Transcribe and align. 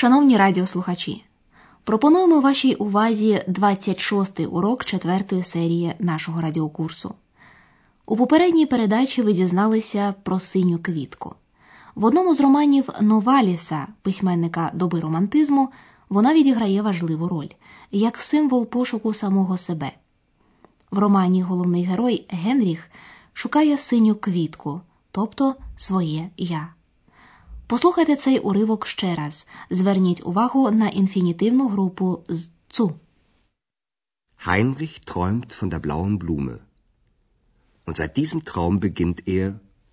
Шановні 0.00 0.36
радіослухачі, 0.36 1.24
пропонуємо 1.84 2.40
вашій 2.40 2.74
увазі 2.74 3.42
26-й 3.48 4.44
урок 4.44 4.84
четвертої 4.84 5.42
серії 5.42 5.94
нашого 5.98 6.40
радіокурсу. 6.40 7.14
У 8.06 8.16
попередній 8.16 8.66
передачі 8.66 9.22
ви 9.22 9.32
дізналися 9.32 10.14
про 10.22 10.38
синю 10.38 10.78
квітку. 10.78 11.34
В 11.94 12.04
одному 12.04 12.34
з 12.34 12.40
романів 12.40 12.88
Новаліса, 13.00 13.86
письменника 14.02 14.70
доби 14.74 15.00
романтизму, 15.00 15.68
вона 16.08 16.34
відіграє 16.34 16.82
важливу 16.82 17.28
роль 17.28 17.50
як 17.90 18.16
символ 18.16 18.66
пошуку 18.66 19.14
самого 19.14 19.56
себе. 19.56 19.92
В 20.90 20.98
романі 20.98 21.42
головний 21.42 21.84
герой 21.84 22.26
Генріх 22.28 22.90
шукає 23.32 23.78
синю 23.78 24.14
квітку, 24.14 24.80
тобто 25.10 25.54
своє 25.76 26.30
я. 26.36 26.77
Послухайте 27.68 28.16
цей 28.16 28.38
уривок 28.38 28.86
ще 28.86 29.14
раз. 29.14 29.46
Зверніть 29.70 30.26
увагу 30.26 30.70
на 30.70 30.88
інфінітивну 30.88 31.68
групу 31.68 32.24
з 32.28 32.48
цу. 32.68 32.94
Heinrich 34.46 35.00
träumt 35.06 35.62
von 35.62 35.68
der 35.72 35.80
blauen 35.80 36.18
Blume. 36.18 36.56
Und 37.86 37.96
seit 37.96 38.12
diesem 38.18 38.40
Traum 38.50 38.74
beginnt 38.80 39.18
er, 39.38 39.46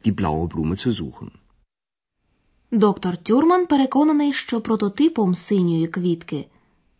die 0.05 0.15
blaue 0.21 0.47
Blume 0.47 0.75
zu 0.77 0.91
suchen. 0.91 1.31
Доктор 2.71 3.17
Тюрман 3.17 3.65
переконаний, 3.65 4.33
що 4.33 4.61
прототипом 4.61 5.35
синьої 5.35 5.87
квітки 5.87 6.47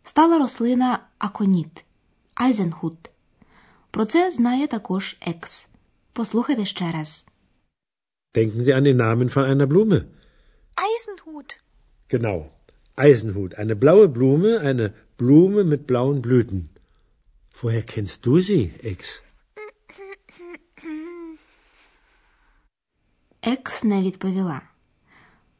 стала 0.03 0.37
рослина 0.39 0.99
аконіт 1.17 1.85
Айзенхут. 2.33 3.09
Про 3.91 4.05
це 4.05 4.31
знає 4.31 4.67
також 4.67 5.17
Екс. 5.21 5.67
Послухайте 6.13 6.65
ще 6.65 6.91
раз. 6.91 7.27
Denken 8.33 8.61
Sie 8.61 8.73
an 8.73 8.83
den 8.83 8.97
Namen 8.97 9.29
von 9.29 9.45
einer 9.51 9.67
Blume. 9.67 10.05
Eisenhut. 10.75 11.49
Genau. 12.07 12.51
Eisenhut. 12.95 13.55
Eine 13.55 13.75
blaue 13.75 14.07
Blume, 14.07 14.59
eine 14.61 14.93
Blume 15.17 15.63
mit 15.63 15.87
blauen 15.87 16.21
Blüten. 16.21 16.69
Woher 17.61 17.83
kennst 17.83 18.25
du 18.25 18.39
sie, 18.39 18.71
Ex? 18.83 19.21
Екс 23.41 23.83
не 23.83 24.01
відповіла. 24.01 24.61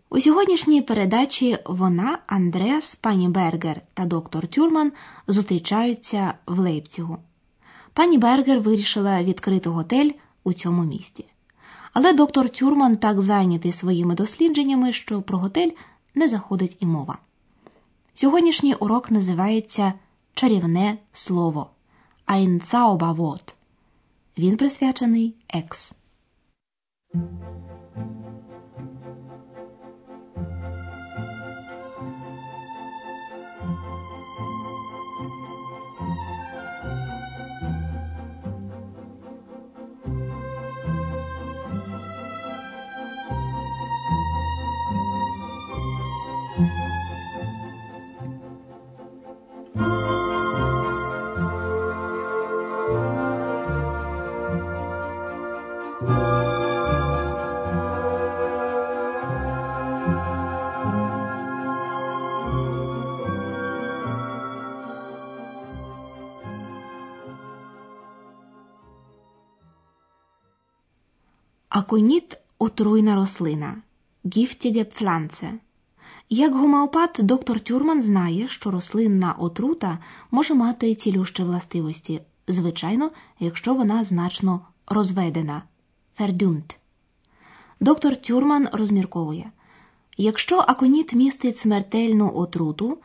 У 0.09 0.19
сьогоднішній 0.19 0.81
передачі 0.81 1.57
вона, 1.65 2.19
Андреас, 2.27 2.95
пані 2.95 3.29
Бергер 3.29 3.81
та 3.93 4.05
доктор 4.05 4.47
Тюрман 4.47 4.91
зустрічаються 5.27 6.33
в 6.45 6.59
Лейпцігу. 6.59 7.17
Пані 7.93 8.17
Бергер 8.17 8.59
вирішила 8.59 9.23
відкрити 9.23 9.69
готель 9.69 10.09
у 10.43 10.53
цьому 10.53 10.83
місті. 10.83 11.25
Але 11.95 12.13
доктор 12.13 12.49
Тюрман 12.49 12.95
так 12.95 13.21
зайнятий 13.21 13.71
своїми 13.71 14.15
дослідженнями, 14.15 14.93
що 14.93 15.21
про 15.21 15.37
готель 15.37 15.71
не 16.15 16.27
заходить 16.27 16.77
і 16.79 16.85
мова. 16.85 17.17
Сьогоднішній 18.13 18.73
урок 18.73 19.11
називається 19.11 19.93
Чарівне 20.33 20.97
слово 21.11 21.69
Zauberwort. 22.27 23.53
Він 24.37 24.57
присвячений 24.57 25.35
Екс. 25.49 25.93
Аконіт 71.75 72.37
отруйна 72.59 73.15
рослина. 73.15 73.75
Giftige 74.25 74.83
Pflanze. 74.83 75.53
Як 76.29 76.55
гомеопат, 76.55 77.19
доктор 77.23 77.59
Тюрман 77.59 78.01
знає, 78.01 78.47
що 78.47 78.71
рослинна 78.71 79.33
отрута 79.33 79.97
може 80.31 80.53
мати 80.53 80.95
цілющі 80.95 81.43
властивості, 81.43 82.21
звичайно, 82.47 83.11
якщо 83.39 83.73
вона 83.73 84.03
значно 84.03 84.61
розведена. 84.87 85.61
Verdünnt. 86.13 86.77
Доктор 87.79 88.15
Тюрман 88.15 88.67
розмірковує 88.71 89.51
якщо 90.17 90.59
аконіт 90.59 91.13
містить 91.13 91.57
смертельну 91.57 92.31
отруту, 92.35 92.97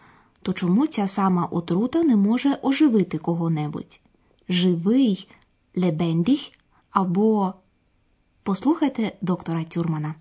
то 0.43 0.53
чому 0.53 0.87
ця 0.87 1.09
сама 1.09 1.45
отрута 1.45 2.03
не 2.03 2.17
може 2.17 2.59
оживити 2.63 3.19
кого-небудь? 3.19 4.01
Живий, 4.49 5.29
лебендіх 5.77 6.41
або 6.91 7.55
Послухайте 8.44 9.14
доктора 9.22 9.64
Тюрмана. 9.66 10.16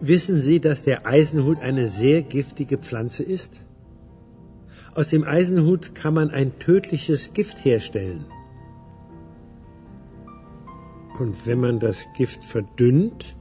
Wissen 0.00 0.38
Sie, 0.40 0.58
dass 0.60 0.82
der 0.82 1.06
Eisenhut 1.06 1.60
eine 1.60 1.86
sehr 1.86 2.22
giftige 2.22 2.76
Pflanze 2.76 3.22
ist? 3.22 3.62
Aus 4.94 5.10
dem 5.10 5.24
Eisenhut 5.24 5.94
kann 5.94 6.12
man 6.12 6.30
ein 6.30 6.58
tödliches 6.58 7.32
Gift 7.32 7.64
herstellen. 7.64 8.24
Und 11.18 11.46
wenn 11.46 11.60
man 11.60 11.78
das 11.78 12.08
Gift 12.16 12.44
verdünnt, 12.44 13.36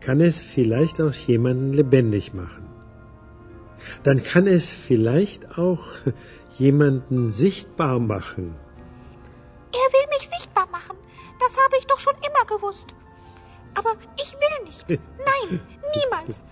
kann 0.00 0.20
es 0.20 0.40
vielleicht 0.40 1.00
auch 1.00 1.12
jemanden 1.12 1.72
lebendig 1.72 2.32
machen. 2.32 2.64
Dann 4.02 4.22
kann 4.22 4.46
es 4.46 4.70
vielleicht 4.70 5.58
auch 5.58 5.84
jemanden 6.58 7.30
sichtbar 7.30 7.98
machen. 8.00 8.54
schon 12.08 12.16
immer 12.28 12.44
gewusst. 12.54 12.88
Aber 13.78 13.92
ich 14.22 14.30
will 14.42 14.58
nicht. 14.68 14.86
Nein, 15.30 15.50
niemals. 15.96 16.44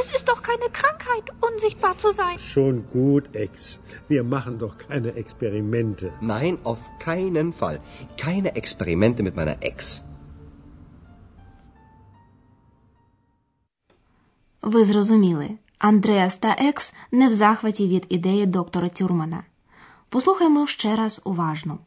Es 0.00 0.08
ist 0.16 0.26
doch 0.30 0.42
keine 0.50 0.68
Krankheit, 0.80 1.26
unsichtbar 1.48 1.94
zu 1.98 2.12
sein. 2.12 2.38
Schon 2.38 2.76
gut, 2.86 3.24
Ex. 3.34 3.78
Wir 4.08 4.24
machen 4.24 4.54
doch 4.58 4.74
keine 4.78 5.10
Experimente. 5.22 6.06
Nein, 6.20 6.54
auf 6.64 6.82
keinen 6.98 7.52
Fall. 7.52 7.78
Keine 8.16 8.50
Experimente 8.60 9.22
mit 9.22 9.36
meiner 9.36 9.56
Ex. 9.60 10.00
Ви 14.62 14.84
зрозуміли, 14.84 15.50
Андреас 15.78 16.36
та 16.36 16.56
Екс 16.58 16.94
не 17.12 17.28
в 17.28 17.32
захваті 17.32 17.88
від 17.88 18.06
ідеї 18.08 18.46
доктора 18.46 18.88
Тюрмана. 18.88 19.44
Послухаймо 20.08 20.66
ще 20.66 20.96
раз 20.96 21.20
уважно. 21.24 21.78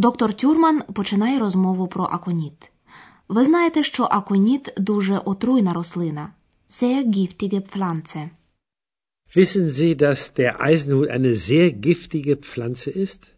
Доктор 0.00 0.34
Тюрман 0.34 0.82
починає 0.92 1.38
розмову 1.38 1.86
про 1.86 2.04
аконіт. 2.04 2.70
Ви 3.28 3.44
знаєте, 3.44 3.82
що 3.82 4.08
аконіт 4.10 4.74
дуже 4.76 5.18
отруйна 5.18 5.72
рослина. 5.72 6.32
Sehr 6.68 7.04
giftige 7.04 7.60
Pflanze. 7.60 8.28
Wissen 9.36 9.68
Sie, 9.68 9.94
dass 9.94 10.20
der 10.38 10.52
Eisenhut 10.68 11.08
eine 11.10 11.34
sehr 11.34 11.70
giftige 11.86 12.34
Pflanze 12.36 12.96
ist? 12.96 13.30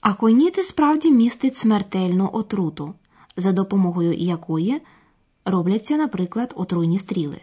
Аконіт 0.00 0.64
справді 0.66 1.10
містить 1.10 1.54
смертельну 1.54 2.30
отруту, 2.32 2.94
за 3.36 3.52
допомогою 3.52 4.12
якої 4.12 4.80
робляться, 5.44 5.96
наприклад, 5.96 6.54
отруйні 6.56 6.98
стріли. 6.98 7.40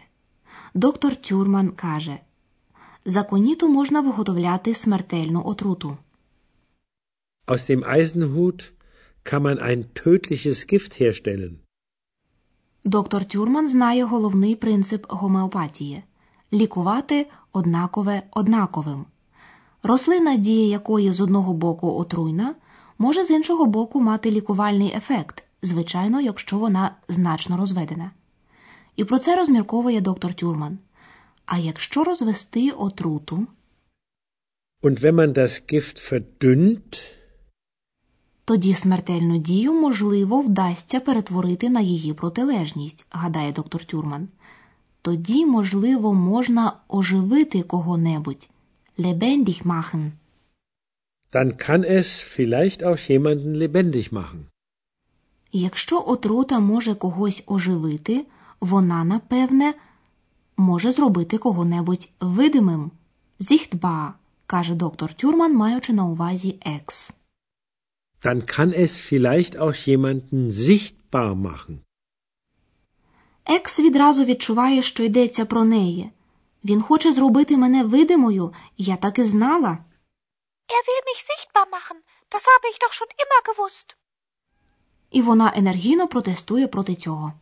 Доктор 0.74 1.16
Тюрман 1.16 1.68
каже, 1.68 2.16
з 3.04 3.16
аконіту 3.16 3.68
можна 3.68 4.00
виготовляти 4.00 4.74
смертельну 4.74 5.42
отруту. 5.44 5.96
Aus 7.46 7.66
dem 7.66 7.82
Eisenhut 7.84 8.72
kann 9.24 9.42
man 9.42 9.58
ein 9.58 9.80
tödliches 9.94 10.66
Gift 10.66 10.92
herstellen. 11.00 11.54
Доктор 12.84 13.24
Тюрман 13.24 13.68
знає 13.68 14.04
головний 14.04 14.56
принцип 14.56 15.06
гомеопатії 15.08 16.02
лікувати 16.52 17.26
однакове 17.52 18.22
однаковим. 18.30 19.04
Рослина, 19.82 20.36
дія 20.36 20.66
якої 20.66 21.12
з 21.12 21.20
одного 21.20 21.52
боку 21.52 21.98
отруйна, 22.00 22.54
може 22.98 23.24
з 23.24 23.30
іншого 23.30 23.66
боку 23.66 24.00
мати 24.00 24.30
лікувальний 24.30 24.94
ефект, 24.96 25.44
звичайно, 25.62 26.20
якщо 26.20 26.58
вона 26.58 26.96
значно 27.08 27.56
розведена. 27.56 28.10
І 28.96 29.04
про 29.04 29.18
це 29.18 29.36
розмірковує 29.36 30.00
доктор 30.00 30.34
Тюрман. 30.34 30.78
А 31.46 31.58
якщо 31.58 32.04
розвести 32.04 32.70
отруту, 32.70 33.46
Und 34.82 35.00
wenn 35.00 35.14
man 35.14 35.32
das 35.32 35.62
Gift 35.72 35.96
verdünnt, 36.12 37.15
Тоді 38.48 38.74
смертельну 38.74 39.38
дію, 39.38 39.72
можливо, 39.74 40.40
вдасться 40.40 41.00
перетворити 41.00 41.70
на 41.70 41.80
її 41.80 42.12
протилежність, 42.14 43.06
гадає 43.10 43.52
доктор 43.52 43.84
Тюрман. 43.84 44.28
Тоді, 45.02 45.46
можливо, 45.46 46.14
можна 46.14 46.72
оживити 46.88 47.62
кого-небудь. 47.62 48.48
Lebendig 48.98 49.66
machen. 49.66 50.10
Dann 51.32 51.50
kann 51.66 51.82
es 51.98 52.08
vielleicht 52.34 52.82
auch 52.82 53.10
jemanden 53.10 53.56
lebendig 53.56 54.12
machen. 54.12 54.40
Якщо 55.52 56.04
отрута 56.06 56.60
може 56.60 56.94
когось 56.94 57.42
оживити, 57.46 58.26
вона, 58.60 59.04
напевне, 59.04 59.74
може 60.56 60.92
зробити 60.92 61.38
кого-небудь 61.38 62.08
видимим. 62.20 62.90
Sichtbar, 63.40 64.08
каже 64.46 64.74
доктор 64.74 65.14
Тюрман, 65.14 65.56
маючи 65.56 65.92
на 65.92 66.04
увазі 66.04 66.58
екс. 66.60 67.12
Dann 68.26 68.40
kann 68.54 68.72
es 68.84 68.92
vielleicht 69.10 69.54
auch 69.62 69.76
jemanden 69.90 70.50
sichtbar 70.50 71.34
machen. 71.34 71.82
Екс 73.44 73.80
відразу 73.80 74.24
відчуває, 74.24 74.82
що 74.82 75.02
йдеться 75.02 75.44
про 75.44 75.64
неї. 75.64 76.10
Він 76.64 76.82
хоче 76.82 77.12
зробити 77.12 77.56
мене 77.56 77.84
видимою, 77.84 78.54
я 78.76 78.96
так 78.96 79.18
і 79.18 79.24
знала. 79.24 79.78
Er 80.68 80.82
will 80.88 81.02
mich 81.10 81.22
sichtbar 81.30 81.66
machen. 81.76 81.98
Das 82.32 82.44
habe 82.52 82.66
ich 82.72 82.78
doch 82.78 82.92
schon 82.92 83.10
immer 83.22 83.40
gewusst. 83.48 83.96
І 85.10 85.22
вона 85.22 85.52
енергійно 85.56 86.08
протестує 86.08 86.66
проти 86.68 86.94
цього. 86.94 87.32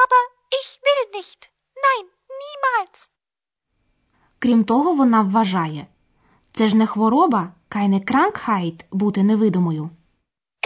Aber 0.00 0.22
ich 0.60 0.68
will 0.84 1.18
nicht. 1.18 1.50
Nein, 1.84 2.06
niemals. 2.40 3.08
Крім 4.38 4.64
того, 4.64 4.94
вона 4.94 5.22
вважає 5.22 5.86
це 6.52 6.68
ж 6.68 6.76
не 6.76 6.86
хвороба, 6.86 7.52
keine 7.70 8.10
Krankheit 8.10 8.84
бути 8.90 9.22
невидимою. 9.22 9.90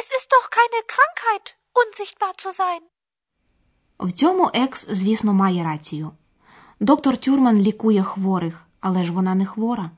Es 0.00 0.08
ist 0.18 0.28
doch 0.34 0.46
keine 0.58 0.80
Krankheit, 0.92 1.54
unsichtbar 1.74 2.32
zu 2.36 2.52
sein. 2.52 2.80
В 3.98 4.12
цьому 4.12 4.50
екс, 4.54 4.86
звісно, 4.90 5.34
має 5.34 5.64
рацію. 5.64 6.10
Доктор 6.80 7.16
Тюрман 7.16 7.58
лікує 7.58 8.02
хворих, 8.02 8.66
але 8.80 9.04
ж 9.04 9.12
вона 9.12 9.34
не 9.34 9.46
хвора. 9.46 9.90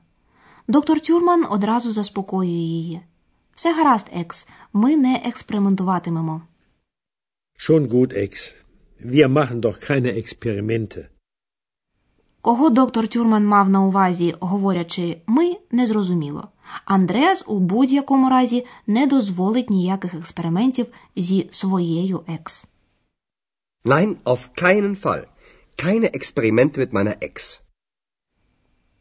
Доктор 0.67 0.99
Тюрман 0.99 1.45
одразу 1.49 1.91
заспокоює 1.91 2.47
її. 2.51 3.01
Все 3.55 3.73
гаразд, 3.73 4.07
екс, 4.13 4.47
ми 4.73 4.97
не 4.97 5.21
експериментуватимемо. 5.25 6.41
Schon 7.59 7.87
gut, 7.87 8.13
Ex. 8.13 8.53
Wir 9.01 9.27
machen 9.29 9.61
doch 9.61 9.79
keine 9.79 10.11
Experimente. 10.21 11.09
Кого 12.47 12.69
доктор 12.69 13.07
Тюрман 13.07 13.45
мав 13.45 13.69
на 13.69 13.81
увазі, 13.81 14.35
говорячи 14.39 15.21
ми, 15.27 15.57
незрозуміло. 15.71 16.47
Андреас 16.85 17.45
у 17.47 17.59
будь-якому 17.59 18.29
разі 18.29 18.65
не 18.87 19.07
дозволить 19.07 19.69
ніяких 19.69 20.13
експериментів 20.13 20.85
зі 21.15 21.47
своєю 21.51 22.23
екс. 22.27 22.67
Nein, 23.85 24.15
auf 24.25 24.39
keinen 24.61 25.01
Fall. 25.01 25.23
Keine 25.77 26.11
Experimente 26.11 26.79
mit 26.79 26.93
meiner 26.93 27.15
Ex. 27.23 27.61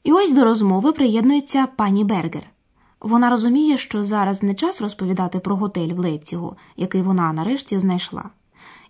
І 0.04 0.12
ось 0.12 0.32
до 0.32 0.44
розмови 0.44 0.92
приєднується 0.92 1.66
пані 1.66 2.04
Бергер. 2.04 2.46
Вона 3.00 3.31
розуміє, 3.31 3.78
що 3.78 4.04
зараз 4.04 4.42
не 4.42 4.54
час 4.54 4.81
розповідати 4.81 5.38
про 5.38 5.56
готель 5.56 5.92
в 5.94 5.99
Лейпцігу, 5.99 6.56
який 6.76 7.02
вона 7.02 7.32
нарешті 7.32 7.78
знайшла. 7.78 8.31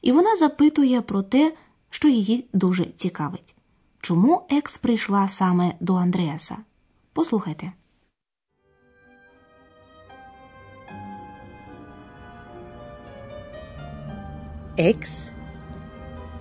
І 0.03 0.13
вона 0.13 0.37
запитує 0.37 1.01
про 1.01 1.23
те, 1.23 1.53
що 1.91 2.09
її 2.09 2.49
дуже 2.53 2.85
цікавить. 2.85 3.56
Чому 4.06 4.46
екс 4.50 4.78
прийшла 4.78 5.28
саме 5.28 5.74
до 5.80 5.96
Андреаса? 5.96 6.58
Послухайте. 7.14 7.74
Ex? 14.78 15.32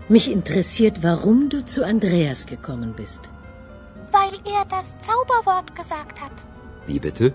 Mich 0.09 0.31
interessiert, 0.31 1.03
warum 1.03 1.49
du 1.49 1.59
zu 1.65 1.85
Andreas 1.85 2.47
gekommen 2.47 2.95
bist. 2.97 3.23
Weil 4.13 4.35
er 4.57 4.65
das 4.65 4.97
Zauberwort 5.07 5.77
gesagt 5.77 6.21
hat. 6.21 6.37
Wie 6.87 6.99
bitte? 6.99 7.33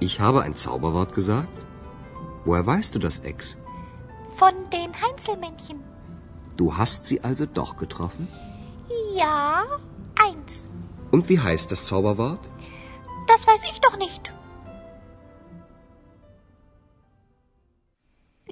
Ich 0.00 0.20
habe 0.20 0.42
ein 0.42 0.56
Zauberwort 0.56 1.12
gesagt? 1.14 1.58
Woher 2.44 2.66
weißt 2.66 2.94
du 2.94 2.98
das, 2.98 3.18
Ex? 3.18 3.56
Von 4.36 4.54
den 4.72 4.90
Heinzelmännchen. 5.02 5.78
Du 6.56 6.76
hast 6.76 7.06
sie 7.06 7.22
also 7.22 7.46
doch 7.46 7.76
getroffen? 7.76 8.28
Ja, 9.15 9.65
eins. 10.15 10.69
Und 11.11 11.27
wie 11.29 11.39
heißt 11.39 11.71
das 11.71 11.85
Zauberwort? 11.85 12.49
Das 13.27 13.45
weiß 13.47 13.63
ich 13.71 13.79
doch 13.81 13.97
nicht. 13.97 14.31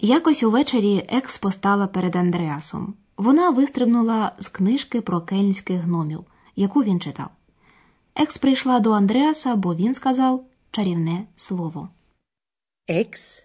Якось 0.01 0.43
увечері 0.43 1.05
екс 1.09 1.37
постала 1.37 1.87
перед 1.87 2.15
Андреасом. 2.15 2.93
Вона 3.17 3.49
вистрибнула 3.49 4.31
з 4.39 4.47
книжки 4.47 5.01
про 5.01 5.21
кельнських 5.21 5.79
гномів, 5.79 6.25
яку 6.55 6.83
він 6.83 6.99
читав. 6.99 7.29
Екс 8.15 8.37
прийшла 8.37 8.79
до 8.79 8.91
Андреаса, 8.91 9.55
бо 9.55 9.75
він 9.75 9.93
сказав 9.93 10.45
чарівне 10.71 11.25
слово. 11.35 11.89
Ex? 12.89 13.43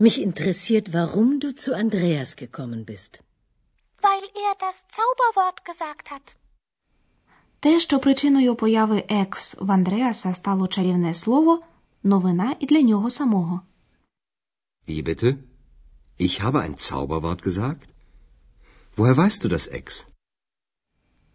Mich 0.00 0.18
interessiert, 0.26 0.88
warum 0.90 1.40
du 1.40 1.48
zu 1.52 1.74
Andreas 1.74 2.36
gekommen 2.42 2.84
bist. 2.84 3.20
Weil 4.08 4.24
er 4.46 4.54
das 4.66 4.76
Zauberwort 4.96 5.58
gesagt 5.64 6.10
hat. 6.10 6.36
Те, 7.60 7.80
що 7.80 7.98
причиною 7.98 8.54
появи 8.54 9.04
екс 9.08 9.56
в 9.58 9.72
Андреаса 9.72 10.34
стало 10.34 10.68
чарівне 10.68 11.14
слово, 11.14 11.62
новина 12.02 12.56
і 12.60 12.66
для 12.66 12.80
нього 12.80 13.10
самого. 13.10 13.60
Wie 14.88 15.02
bitte? 15.02 15.36
Ich 16.18 16.40
habe 16.42 16.60
ein 16.60 16.76
Zauberwort 16.76 17.42
gesagt? 17.42 17.88
Woher 18.96 19.16
weißt 19.16 19.44
du 19.44 19.48
das, 19.48 19.68
Ex? 19.74 20.06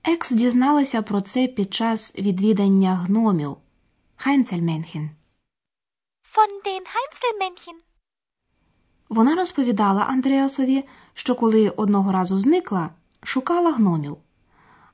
Екс 0.03 0.31
дізналася 0.31 1.01
про 1.01 1.21
це 1.21 1.47
під 1.47 1.73
час 1.73 2.15
відвідання 2.17 2.95
гномів 2.95 3.57
Хайнцельменхен. 4.15 5.09
Von 6.35 6.49
den 6.65 6.83
Heinzelmännchen. 6.93 7.92
Вона 9.13 9.35
розповідала 9.35 10.01
Андреасові, 10.01 10.83
що 11.13 11.35
коли 11.35 11.69
одного 11.69 12.11
разу 12.11 12.39
зникла, 12.39 12.89
шукала 13.23 13.71
гномів, 13.71 14.17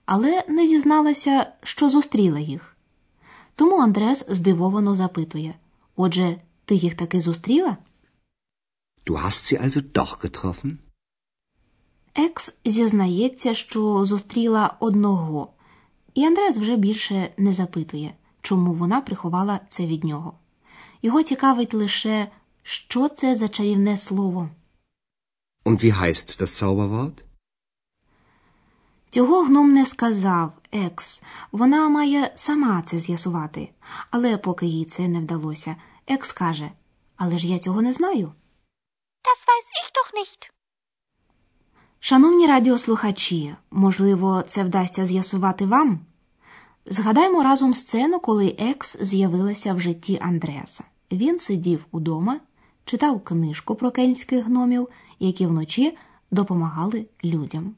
але 0.05 0.43
не 0.47 0.67
зізналася, 0.67 1.51
що 1.63 1.89
зустріла 1.89 2.39
їх. 2.39 2.75
Тому 3.55 3.81
Андреас 3.81 4.25
здивовано 4.29 4.95
запитує: 4.95 5.53
Отже, 5.95 6.35
ти 6.65 6.75
їх 6.75 6.95
таки 6.95 7.21
зустріла? 7.21 7.77
Du 9.05 9.13
hast 9.25 9.53
sie 9.53 9.63
also 9.65 9.81
doch 9.81 10.21
getroffen? 10.25 10.77
Екс 12.15 12.53
зізнається, 12.65 13.53
що 13.53 14.05
зустріла 14.05 14.75
одного, 14.79 15.53
і 16.13 16.25
Андреас 16.25 16.57
вже 16.57 16.75
більше 16.75 17.29
не 17.37 17.53
запитує, 17.53 18.13
чому 18.41 18.73
вона 18.73 19.01
приховала 19.01 19.59
це 19.69 19.85
від 19.85 20.03
нього. 20.03 20.33
Його 21.01 21.23
цікавить 21.23 21.73
лише, 21.73 22.27
що 22.71 23.09
це 23.09 23.35
за 23.35 23.49
чарівне 23.49 23.97
слово. 23.97 24.49
Und 25.65 25.83
wie 25.83 26.01
heißt 26.01 26.41
das 26.41 26.63
Zauberwort? 26.63 27.23
Цього 29.09 29.43
гном 29.43 29.73
не 29.73 29.85
сказав, 29.85 30.51
Екс. 30.71 31.23
Вона 31.51 31.89
має 31.89 32.31
сама 32.35 32.81
це 32.81 32.99
з'ясувати. 32.99 33.69
Але 34.11 34.37
поки 34.37 34.65
їй 34.65 34.85
це 34.85 35.07
не 35.07 35.19
вдалося, 35.19 35.75
Екс 36.07 36.31
каже: 36.31 36.71
Але 37.17 37.39
ж 37.39 37.47
я 37.47 37.59
цього 37.59 37.81
не 37.81 37.93
знаю. 37.93 38.33
Das 39.23 39.39
weiß 39.49 39.67
ich 39.81 39.91
doch 39.97 40.13
nicht. 40.21 40.51
Шановні 41.99 42.47
радіослухачі, 42.47 43.55
можливо, 43.71 44.43
це 44.47 44.63
вдасться 44.63 45.05
з'ясувати 45.05 45.65
вам? 45.65 45.99
Згадаймо 46.85 47.43
разом 47.43 47.73
сцену, 47.73 48.19
коли 48.19 48.55
Екс 48.59 48.97
з'явилася 49.01 49.73
в 49.73 49.79
житті 49.79 50.19
Андреаса. 50.21 50.83
Він 51.11 51.39
сидів 51.39 51.85
удома, 51.91 52.39
читав 52.89 53.23
книжку 53.23 53.75
про 53.75 53.91
кельтських 53.91 54.45
гномів, 54.45 54.87
які 55.19 55.45
вночі 55.45 55.97
допомагали 56.31 57.05
людям. 57.23 57.75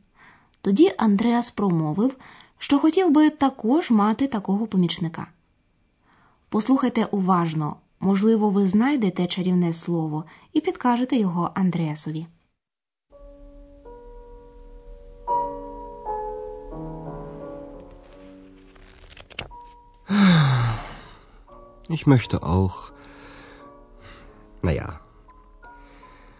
Тоді 0.61 0.93
Андреас 0.97 1.51
промовив, 1.51 2.17
що 2.57 2.79
хотів 2.79 3.11
би 3.11 3.29
також 3.29 3.91
мати 3.91 4.27
такого 4.27 4.67
помічника. 4.67 5.27
Послухайте 6.49 7.05
уважно, 7.05 7.75
можливо, 7.99 8.49
ви 8.49 8.67
знайдете 8.67 9.27
чарівне 9.27 9.73
слово 9.73 10.23
і 10.53 10.61
підкажете 10.61 11.17
його 11.17 11.51
Андреасові. 11.53 12.27
Ich 21.89 22.07
möchte 22.07 22.37
auch. 22.57 23.00
Naja, 24.63 24.87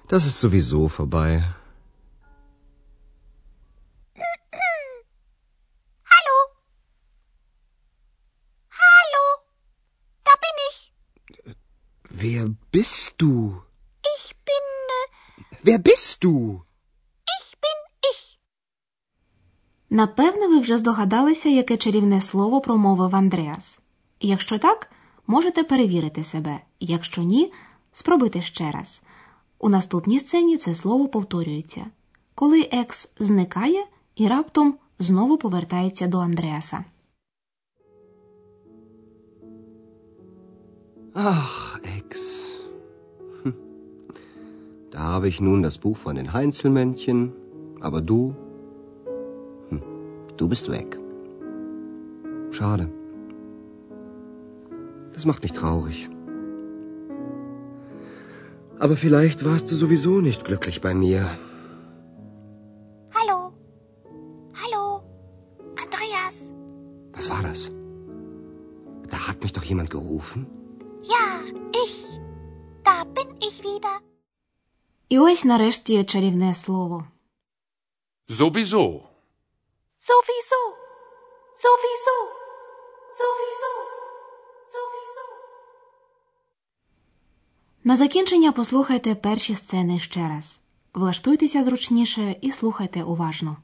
das 0.07 0.25
ist 0.25 0.39
sowieso 0.39 0.87
vorbei. 0.89 1.31
Hallo? 6.13 6.37
Hallo? 8.81 9.23
Da 10.27 10.33
bin 10.43 10.57
ich. 10.69 10.77
Wer 12.09 12.43
bist 12.71 13.13
du? 13.21 13.61
Ich 14.15 14.25
bin. 14.47 14.65
Äh, 14.97 15.57
Wer 15.63 15.79
bist 15.79 16.23
du? 16.23 16.61
Напевне, 19.93 20.47
ви 20.47 20.59
вже 20.59 20.77
здогадалися, 20.77 21.49
яке 21.49 21.77
чарівне 21.77 22.21
слово 22.21 22.61
промовив 22.61 23.15
Андреас. 23.15 23.79
Якщо 24.19 24.57
так, 24.57 24.89
можете 25.27 25.63
перевірити 25.63 26.23
себе. 26.23 26.59
Якщо 26.79 27.21
ні, 27.21 27.53
спробуйте 27.91 28.41
ще 28.41 28.71
раз. 28.71 29.01
У 29.59 29.69
наступній 29.69 30.19
сцені 30.19 30.57
це 30.57 30.75
слово 30.75 31.07
повторюється, 31.07 31.85
коли 32.35 32.69
екс 32.71 33.11
зникає 33.19 33.85
і 34.15 34.27
раптом 34.27 34.73
знову 34.99 35.37
повертається 35.37 36.07
до 36.07 36.17
Андреаса. 36.17 36.83
Ach, 41.13 41.79
Ex. 41.97 42.11
Hm. 43.43 43.53
Da 44.91 44.99
habe 44.99 45.27
ich 45.27 45.41
nun 45.41 45.61
das 45.61 45.77
Buch 45.77 45.97
von 45.97 46.15
den 46.15 46.31
Heinzelmännchen, 46.31 47.33
aber 47.81 48.01
du, 48.01 48.33
hm, 49.69 49.81
du 50.37 50.47
bist 50.47 50.69
weg. 50.69 50.97
Schade. 52.51 52.89
Das 55.13 55.25
macht 55.25 55.43
mich 55.43 55.51
traurig. 55.51 56.09
Aber 58.80 58.96
vielleicht 58.96 59.44
warst 59.44 59.70
du 59.70 59.74
sowieso 59.74 60.20
nicht 60.20 60.44
glücklich 60.44 60.80
bei 60.80 60.92
mir. 60.94 61.22
Hallo. 63.16 63.38
Hallo. 64.62 64.84
Andreas. 65.84 66.36
Was 67.12 67.30
war 67.30 67.42
das? 67.42 67.70
Da 69.12 69.18
hat 69.28 69.40
mich 69.42 69.52
doch 69.52 69.64
jemand 69.64 69.90
gerufen. 69.90 70.40
Ja, 71.14 71.26
ich. 71.84 71.96
Da 72.84 73.04
bin 73.16 73.28
ich 73.48 73.56
wieder. 73.64 74.00
І 75.08 75.18
ось 75.18 75.44
нарешті 75.44 76.04
чарівне 76.04 76.54
слово. 76.54 77.04
Sowieso. 78.28 78.84
Sowieso. 80.08 80.60
Sowieso. 80.68 80.72
Sowieso. 81.62 82.16
Sowieso. 83.18 83.89
На 87.83 87.97
закінчення 87.97 88.51
послухайте 88.51 89.15
перші 89.15 89.55
сцени 89.55 89.99
ще 89.99 90.29
раз. 90.29 90.61
Влаштуйтеся 90.93 91.63
зручніше 91.63 92.35
і 92.41 92.51
слухайте 92.51 93.03
уважно. 93.03 93.57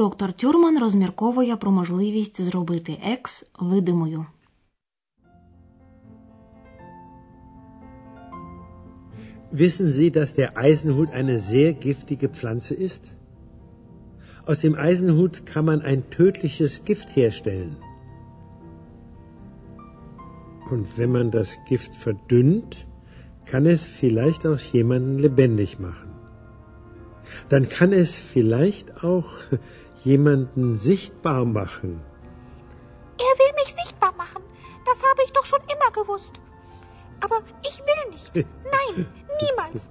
Доктор 0.00 0.32
Тюрман 0.32 0.78
розмірковує 0.78 1.56
про 1.56 1.70
можливість 1.70 2.40
зробити 2.40 2.98
екс 3.12 3.50
видимою. 3.60 4.26
Wissen 9.52 9.88
Sie, 9.88 10.10
dass 10.10 10.34
der 10.34 10.50
Eisenhut 10.56 11.10
eine 11.12 11.38
sehr 11.38 11.72
giftige 11.72 12.28
Pflanze 12.28 12.74
ist? 12.74 13.12
Aus 14.44 14.60
dem 14.60 14.74
Eisenhut 14.74 15.46
kann 15.46 15.64
man 15.64 15.80
ein 15.82 16.10
tödliches 16.10 16.84
Gift 16.84 17.16
herstellen. 17.16 17.76
Und 20.70 20.98
wenn 20.98 21.12
man 21.12 21.30
das 21.30 21.58
Gift 21.68 21.94
verdünnt, 21.94 22.86
kann 23.44 23.66
es 23.66 23.86
vielleicht 23.86 24.44
auch 24.46 24.58
jemanden 24.58 25.18
lebendig 25.18 25.78
machen. 25.78 26.09
Dann 27.49 27.69
kann 27.69 27.93
es 27.93 28.15
vielleicht 28.15 29.03
auch 29.03 29.29
jemanden 30.03 30.77
sichtbar 30.77 31.45
machen. 31.45 32.01
Er 33.17 33.39
will 33.39 33.53
mich 33.63 33.73
sichtbar 33.73 34.13
machen. 34.17 34.43
Das 34.85 35.03
habe 35.03 35.21
ich 35.23 35.31
doch 35.31 35.45
schon 35.45 35.59
immer 35.61 35.91
gewusst. 35.91 36.33
Aber 37.19 37.39
ich 37.61 37.79
will 37.79 38.11
nicht. 38.11 38.35
Nein, 38.63 39.05
niemals. 39.41 39.89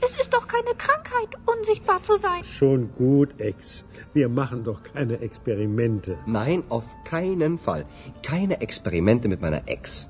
Es 0.00 0.20
ist 0.20 0.34
doch 0.34 0.46
keine 0.48 0.74
Krankheit, 0.76 1.28
unsichtbar 1.46 2.02
zu 2.02 2.16
sein. 2.16 2.44
Schon 2.44 2.92
gut, 2.92 3.40
Ex. 3.40 3.84
Wir 4.12 4.28
machen 4.28 4.64
doch 4.64 4.82
keine 4.82 5.20
Experimente. 5.20 6.18
Nein, 6.26 6.64
auf 6.68 6.84
keinen 7.04 7.58
Fall. 7.58 7.86
Keine 8.22 8.60
Experimente 8.60 9.28
mit 9.28 9.40
meiner 9.40 9.62
Ex. 9.66 10.08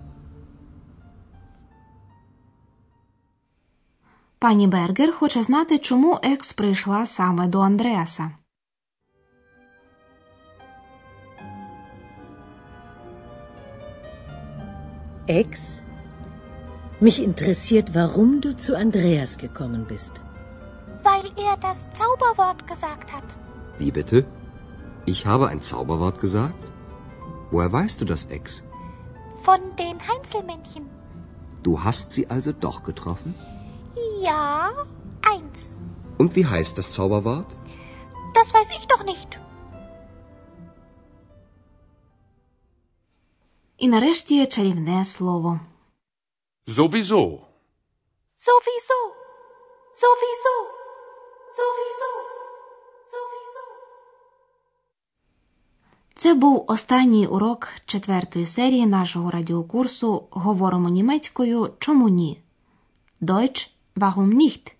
Пані 4.43 4.67
Бергер 4.67 5.13
хоче 5.13 5.43
знати, 5.43 5.77
чому 5.77 6.19
екс 6.23 6.53
прийшла 6.53 7.05
саме 7.05 7.47
до 7.47 7.59
Андреаса. 7.59 8.31
Ex? 15.27 15.79
Mich 17.01 17.19
interessiert, 17.29 17.87
warum 17.93 18.41
du 18.41 18.49
zu 18.63 18.71
Andreas 18.85 19.31
gekommen 19.37 19.83
bist. 19.93 20.13
Weil 21.07 21.27
er 21.47 21.55
das 21.67 21.79
Zauberwort 21.99 22.67
gesagt 22.71 23.09
hat. 23.15 23.27
Wie 23.79 23.91
bitte? 23.91 24.17
Ich 25.05 25.25
habe 25.25 25.45
ein 25.47 25.61
Zauberwort 25.61 26.17
gesagt? 26.19 26.63
Woher 27.51 27.71
weißt 27.71 28.01
du 28.01 28.05
das, 28.05 28.25
Ex? 28.37 28.63
Von 29.45 29.61
den 29.81 29.97
Heinzelmännchen. 30.09 30.83
Du 31.63 31.83
hast 31.85 32.11
sie 32.11 32.25
also 32.35 32.51
doch 32.65 32.83
getroffen? 32.83 33.35
Ja, 34.30 34.72
eins. 35.32 35.76
Und 36.18 36.34
wie 36.36 36.46
heißt 36.46 36.78
das 36.78 36.88
Zauberwort? 36.96 37.48
Das 38.34 38.48
weiß 38.54 38.70
ich 38.78 38.86
doch 38.86 39.04
nicht. 39.04 39.38
І 43.78 43.88
нарешті 43.88 44.46
чарівне 44.46 45.04
слово. 45.04 45.60
Sowieso. 46.66 47.22
Sowieso. 48.46 48.98
Sowieso. 50.02 50.54
Sowieso. 51.58 52.10
Sowieso. 53.12 53.64
Це 56.14 56.34
був 56.34 56.64
останній 56.68 57.26
урок 57.26 57.68
четвертої 57.86 58.46
серії 58.46 58.86
нашого 58.86 59.30
радіокурсу 59.30 60.28
Говоримо 60.30 60.88
німецькою 60.88 61.70
Чому 61.78 62.08
ні? 62.08 62.40
Deutsch 63.20 63.70
Warum 63.96 64.34
nicht? 64.34 64.74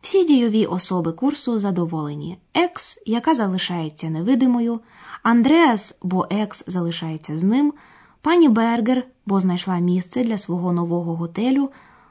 Всі 0.00 0.24
дійові 0.24 0.66
особи 0.66 1.12
курсу 1.12 1.58
задоволені. 1.58 2.38
Екс, 2.54 3.02
яка 3.06 3.34
залишається 3.34 4.10
невидимою, 4.10 4.80
Андреас, 5.22 5.98
бо 6.02 6.26
екс 6.30 6.64
залишається 6.66 7.38
з 7.38 7.42
ним, 7.42 7.74
пані 8.20 8.48
Бергер, 8.48 9.06
бо 9.26 9.40
знайшла 9.40 9.78
місце 9.78 10.24
для 10.24 10.38
свого 10.38 10.72
нового 10.72 11.16
готелю, 11.16 11.70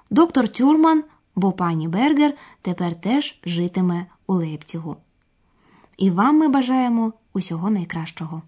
доктор 0.10 0.48
Тюрман, 0.48 1.03
бо 1.36 1.51
пані 1.51 1.88
Бергер 1.88 2.34
тепер 2.62 3.01
теж 3.01 3.39
житиме 3.46 4.06
у 4.27 4.34
Лейпцігу. 4.34 4.96
І 5.98 6.12
вам 6.12 6.38
ми 6.38 6.48
бажаємо 6.48 7.13
усього 7.34 7.70
найкращого. 7.70 8.41